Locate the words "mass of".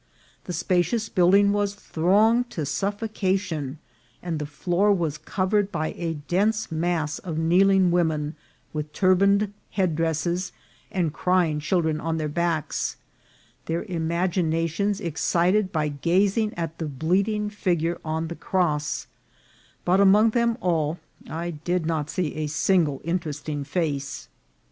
6.71-7.37